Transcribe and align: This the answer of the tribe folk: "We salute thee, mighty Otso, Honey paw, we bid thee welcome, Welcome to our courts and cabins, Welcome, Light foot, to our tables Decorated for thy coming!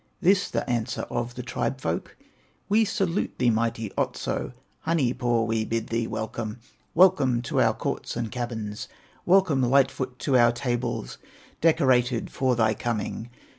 This 0.19 0.49
the 0.49 0.67
answer 0.67 1.03
of 1.11 1.35
the 1.35 1.43
tribe 1.43 1.79
folk: 1.79 2.17
"We 2.69 2.85
salute 2.85 3.37
thee, 3.37 3.51
mighty 3.51 3.93
Otso, 3.95 4.53
Honey 4.79 5.13
paw, 5.13 5.43
we 5.43 5.63
bid 5.63 5.89
thee 5.89 6.07
welcome, 6.07 6.59
Welcome 6.95 7.43
to 7.43 7.61
our 7.61 7.75
courts 7.75 8.15
and 8.15 8.31
cabins, 8.31 8.87
Welcome, 9.27 9.61
Light 9.61 9.91
foot, 9.91 10.17
to 10.17 10.35
our 10.35 10.51
tables 10.53 11.19
Decorated 11.61 12.31
for 12.31 12.55
thy 12.55 12.73
coming! 12.73 13.29